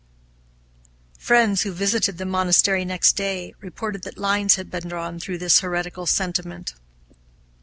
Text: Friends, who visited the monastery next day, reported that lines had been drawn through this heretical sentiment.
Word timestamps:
Friends, 1.19 1.61
who 1.61 1.71
visited 1.71 2.17
the 2.17 2.25
monastery 2.25 2.83
next 2.85 3.13
day, 3.15 3.53
reported 3.59 4.01
that 4.01 4.17
lines 4.17 4.55
had 4.55 4.71
been 4.71 4.87
drawn 4.87 5.19
through 5.19 5.37
this 5.37 5.59
heretical 5.59 6.07
sentiment. 6.07 6.73